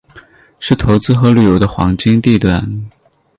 [0.59, 2.89] 是投资和旅游的黄金地段。